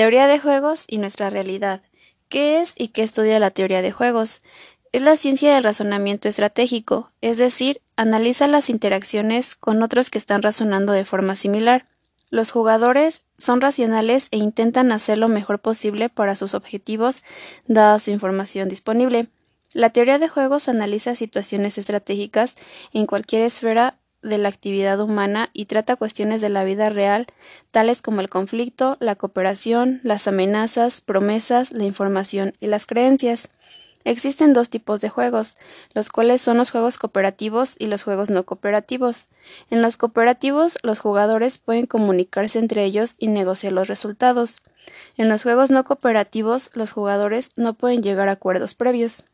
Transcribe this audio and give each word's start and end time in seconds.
Teoría 0.00 0.28
de 0.28 0.38
juegos 0.38 0.84
y 0.86 0.96
nuestra 0.96 1.28
realidad. 1.28 1.82
¿Qué 2.30 2.62
es 2.62 2.72
y 2.74 2.88
qué 2.88 3.02
estudia 3.02 3.38
la 3.38 3.50
teoría 3.50 3.82
de 3.82 3.92
juegos? 3.92 4.40
Es 4.92 5.02
la 5.02 5.14
ciencia 5.14 5.54
del 5.54 5.62
razonamiento 5.62 6.26
estratégico, 6.26 7.10
es 7.20 7.36
decir, 7.36 7.82
analiza 7.96 8.46
las 8.46 8.70
interacciones 8.70 9.54
con 9.54 9.82
otros 9.82 10.08
que 10.08 10.16
están 10.16 10.40
razonando 10.40 10.94
de 10.94 11.04
forma 11.04 11.36
similar. 11.36 11.86
Los 12.30 12.50
jugadores 12.50 13.26
son 13.36 13.60
racionales 13.60 14.28
e 14.30 14.38
intentan 14.38 14.90
hacer 14.90 15.18
lo 15.18 15.28
mejor 15.28 15.58
posible 15.58 16.08
para 16.08 16.34
sus 16.34 16.54
objetivos, 16.54 17.22
dada 17.66 17.98
su 17.98 18.10
información 18.10 18.70
disponible. 18.70 19.28
La 19.74 19.90
teoría 19.90 20.18
de 20.18 20.30
juegos 20.30 20.70
analiza 20.70 21.14
situaciones 21.14 21.76
estratégicas 21.76 22.54
en 22.94 23.04
cualquier 23.04 23.42
esfera 23.42 23.98
de 24.22 24.38
la 24.38 24.48
actividad 24.48 25.00
humana 25.00 25.50
y 25.52 25.66
trata 25.66 25.96
cuestiones 25.96 26.40
de 26.40 26.48
la 26.48 26.64
vida 26.64 26.90
real, 26.90 27.26
tales 27.70 28.02
como 28.02 28.20
el 28.20 28.28
conflicto, 28.28 28.96
la 29.00 29.16
cooperación, 29.16 30.00
las 30.02 30.28
amenazas, 30.28 31.00
promesas, 31.00 31.72
la 31.72 31.84
información 31.84 32.52
y 32.60 32.66
las 32.66 32.86
creencias. 32.86 33.48
Existen 34.04 34.54
dos 34.54 34.70
tipos 34.70 35.00
de 35.00 35.10
juegos, 35.10 35.56
los 35.92 36.08
cuales 36.08 36.40
son 36.40 36.56
los 36.56 36.70
juegos 36.70 36.96
cooperativos 36.96 37.76
y 37.78 37.86
los 37.86 38.02
juegos 38.02 38.30
no 38.30 38.44
cooperativos. 38.44 39.26
En 39.68 39.82
los 39.82 39.98
cooperativos, 39.98 40.78
los 40.82 41.00
jugadores 41.00 41.58
pueden 41.58 41.84
comunicarse 41.84 42.58
entre 42.58 42.84
ellos 42.84 43.14
y 43.18 43.28
negociar 43.28 43.74
los 43.74 43.88
resultados. 43.88 44.60
En 45.18 45.28
los 45.28 45.42
juegos 45.42 45.70
no 45.70 45.84
cooperativos, 45.84 46.70
los 46.72 46.92
jugadores 46.92 47.50
no 47.56 47.74
pueden 47.74 48.02
llegar 48.02 48.30
a 48.30 48.32
acuerdos 48.32 48.74
previos. 48.74 49.24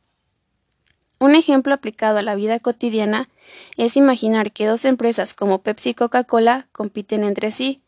Un 1.19 1.35
ejemplo 1.35 1.73
aplicado 1.73 2.19
a 2.19 2.23
la 2.23 2.35
vida 2.35 2.59
cotidiana 2.59 3.29
es 3.77 3.97
imaginar 3.97 4.53
que 4.53 4.67
dos 4.67 4.85
empresas 4.85 5.33
como 5.33 5.63
Pepsi 5.63 5.91
y 5.91 5.95
Coca-Cola 5.95 6.69
compiten 6.73 7.25
entre 7.25 7.51
sí 7.51 7.83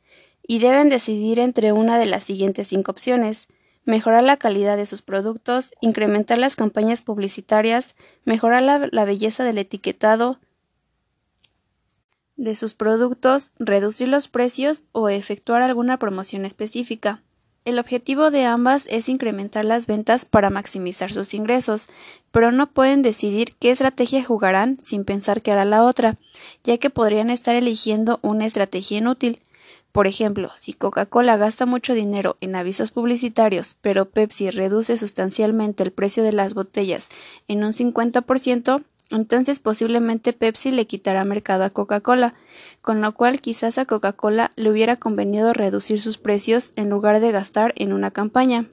y 0.47 0.61
deben 0.61 0.89
decidir 0.89 1.39
entre 1.39 1.73
una 1.73 1.99
de 1.99 2.07
las 2.07 2.25
siguientes 2.25 2.69
cinco 2.69 2.91
opciones 2.91 3.49
mejorar 3.89 4.23
la 4.23 4.37
calidad 4.37 4.77
de 4.77 4.85
sus 4.85 5.01
productos, 5.01 5.73
incrementar 5.81 6.37
las 6.37 6.57
campañas 6.57 7.01
publicitarias, 7.01 7.97
mejorar 8.25 8.63
la, 8.63 9.05
belleza 9.07 9.45
del 9.45 9.57
etiquetado 9.57 10.39
de 12.37 12.55
sus 12.55 12.75
productos, 12.75 13.51
reducir 13.59 14.09
los 14.09 14.29
precios 14.29 14.83
o 14.93 15.09
efectuar 15.09 15.63
alguna 15.63 15.99
promoción 15.99 16.45
específica. 16.45 17.23
El 17.69 17.79
objetivo 17.79 18.31
de 18.31 18.47
ambas 18.47 18.87
es 18.89 19.11
incrementar 19.11 19.63
las 19.63 19.87
ventas 19.87 20.25
para 20.25 20.49
maximizar 20.49 21.13
sus 21.13 21.35
ingresos, 21.35 21.91
pero 22.33 22.51
no 22.51 22.71
pueden 22.71 23.03
decidir 23.03 23.57
qué 23.61 23.71
estrategia 23.71 24.25
jugarán 24.25 24.79
sin 24.81 25.05
pensar 25.05 25.43
qué 25.43 25.53
hará 25.53 25.67
la 25.67 25.85
otra, 25.85 26.17
ya 26.65 26.79
que 26.79 26.89
podrían 26.89 27.29
estar 27.29 27.55
eligiendo 27.55 28.21
una 28.23 28.47
estrategia 28.47 28.97
inútil. 28.97 29.43
Por 29.93 30.07
ejemplo, 30.07 30.51
si 30.55 30.73
Coca-Cola 30.73 31.37
gasta 31.37 31.67
mucho 31.67 31.93
dinero 31.93 32.39
en 32.41 32.57
avisos 32.57 32.91
publicitarios, 32.91 33.77
pero 33.83 34.09
Pepsi 34.09 34.49
reduce 34.49 34.97
sustancialmente 34.97 35.83
el 35.83 35.93
precio 35.93 36.23
de 36.23 36.33
las 36.33 36.55
botellas 36.55 37.11
en 37.49 37.65
un 37.65 37.75
50%, 37.75 38.83
entonces 39.11 39.59
posiblemente 39.59 40.33
Pepsi 40.33 40.71
le 40.71 40.87
quitará 40.87 41.25
mercado 41.25 41.65
a 41.65 41.71
Coca-Cola, 41.71 42.35
con 42.83 43.01
lo 43.01 43.15
cual 43.15 43.41
quizás 43.41 43.79
a 43.79 43.87
Coca-Cola 43.87 44.51
le 44.57 44.71
hubiera 44.71 44.97
convenido 44.97 45.53
reducir 45.53 46.01
sus 46.01 46.19
precios 46.19 46.73
en 46.77 46.91
lugar 46.91 47.21
de 47.21 47.33
gastar 47.33 47.73
en 47.77 47.93
una 47.93 48.11
campaña. 48.11 48.69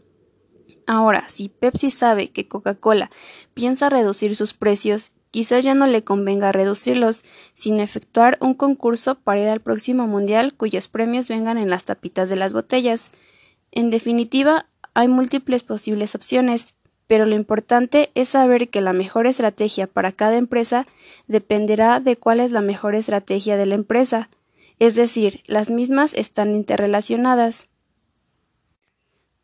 Ahora, 0.87 1.27
si 1.29 1.49
Pepsi 1.49 1.89
sabe 1.89 2.29
que 2.29 2.47
Coca-Cola 2.47 3.09
piensa 3.53 3.89
reducir 3.89 4.35
sus 4.35 4.53
precios, 4.53 5.13
quizás 5.31 5.63
ya 5.63 5.73
no 5.73 5.87
le 5.87 6.03
convenga 6.03 6.51
reducirlos, 6.51 7.23
sino 7.53 7.81
efectuar 7.81 8.37
un 8.41 8.53
concurso 8.53 9.15
para 9.15 9.41
ir 9.41 9.47
al 9.49 9.61
próximo 9.61 10.05
mundial 10.05 10.53
cuyos 10.53 10.87
premios 10.87 11.27
vengan 11.27 11.57
en 11.57 11.69
las 11.69 11.85
tapitas 11.85 12.29
de 12.29 12.35
las 12.35 12.53
botellas. 12.53 13.11
En 13.71 13.89
definitiva, 13.89 14.67
hay 14.93 15.07
múltiples 15.07 15.63
posibles 15.63 16.13
opciones, 16.13 16.75
pero 17.07 17.25
lo 17.25 17.35
importante 17.35 18.11
es 18.15 18.29
saber 18.29 18.69
que 18.69 18.81
la 18.81 18.93
mejor 18.93 19.27
estrategia 19.27 19.87
para 19.87 20.11
cada 20.11 20.37
empresa 20.37 20.85
dependerá 21.27 21.99
de 21.99 22.17
cuál 22.17 22.39
es 22.39 22.51
la 22.51 22.61
mejor 22.61 22.95
estrategia 22.95 23.57
de 23.57 23.65
la 23.65 23.75
empresa, 23.75 24.29
es 24.79 24.95
decir, 24.95 25.41
las 25.45 25.69
mismas 25.69 26.13
están 26.13 26.55
interrelacionadas. 26.55 27.67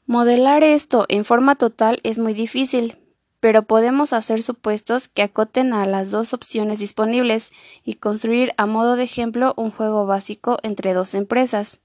Modelar 0.06 0.64
esto 0.64 1.06
en 1.08 1.24
forma 1.24 1.56
total 1.56 2.00
es 2.04 2.20
muy 2.20 2.34
difícil, 2.34 2.98
pero 3.40 3.64
podemos 3.64 4.14
hacer 4.14 4.44
supuestos 4.44 5.08
que 5.08 5.24
acoten 5.24 5.74
a 5.74 5.86
las 5.86 6.12
dos 6.12 6.34
opciones 6.34 6.80
disponibles 6.80 7.52
y 7.84 7.96
construir 7.96 8.54
a 8.58 8.66
modo 8.66 8.96
de 8.96 9.04
ejemplo 9.04 9.54
un 9.58 9.72
juego 9.72 10.06
básico 10.06 10.58
entre 10.64 10.94
dos 10.94 11.14
empresas. 11.16 11.80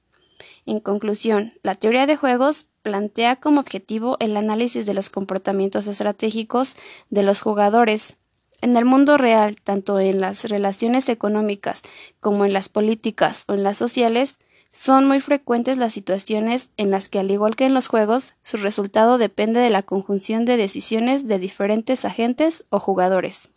En 0.65 0.81
conclusión, 0.81 1.53
la 1.63 1.75
teoría 1.75 2.07
de 2.07 2.17
juegos 2.17 2.67
plantea 2.83 3.37
como 3.37 3.61
objetivo 3.61 4.17
el 4.21 4.37
análisis 4.37 4.87
de 4.87 4.95
los 4.95 5.11
comportamientos 5.11 5.89
estratégicos 5.89 6.77
de 7.11 7.23
los 7.23 7.41
jugadores. 7.41 8.17
En 8.63 8.77
el 8.77 8.85
mundo 8.85 9.17
real, 9.19 9.57
tanto 9.63 10.01
en 10.01 10.21
las 10.21 10.45
relaciones 10.45 11.09
económicas 11.09 11.83
como 12.21 12.45
en 12.45 12.53
las 12.53 12.69
políticas 12.69 13.45
o 13.49 13.55
en 13.55 13.63
las 13.63 13.77
sociales, 13.77 14.37
son 14.73 15.07
muy 15.07 15.21
frecuentes 15.21 15.79
las 15.79 15.95
situaciones 15.95 16.71
en 16.77 16.91
las 16.91 17.09
que, 17.09 17.19
al 17.19 17.31
igual 17.31 17.57
que 17.57 17.65
en 17.65 17.75
los 17.75 17.89
juegos, 17.89 18.35
su 18.43 18.59
resultado 18.59 19.19
depende 19.19 19.61
de 19.61 19.71
la 19.71 19.83
conjunción 19.83 20.45
de 20.45 20.57
decisiones 20.57 21.27
de 21.27 21.39
diferentes 21.39 22.05
agentes 22.05 22.65
o 22.71 22.79
jugadores. 22.79 23.51